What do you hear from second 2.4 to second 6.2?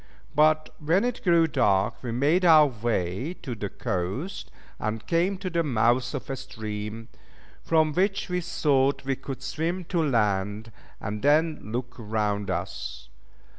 our way to the coast, and came to the mouth